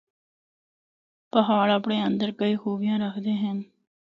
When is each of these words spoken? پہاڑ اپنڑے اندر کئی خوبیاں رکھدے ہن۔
پہاڑ 1.31 1.65
اپنڑے 1.75 1.97
اندر 2.07 2.29
کئی 2.39 2.53
خوبیاں 2.61 2.97
رکھدے 3.03 3.33
ہن۔ 3.41 3.57